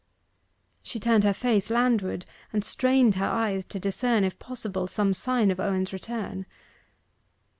[0.81, 5.51] She turned her face landward and strained her eyes to discern, if possible, some sign
[5.51, 6.47] of Owen's return.